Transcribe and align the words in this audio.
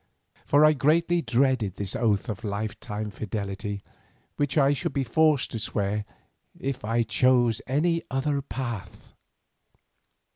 For 0.47 0.65
I 0.65 0.73
greatly 0.73 1.21
dreaded 1.21 1.75
this 1.75 1.95
oath 1.95 2.27
of 2.27 2.43
life 2.43 2.75
long 2.89 3.11
fidelity 3.11 3.83
which 4.35 4.57
I 4.57 4.73
should 4.73 4.93
be 4.93 5.03
forced 5.03 5.51
to 5.51 5.59
swear 5.59 6.05
if 6.59 6.83
I 6.83 7.03
chose 7.03 7.61
any 7.67 8.01
other 8.09 8.41
path. 8.41 9.13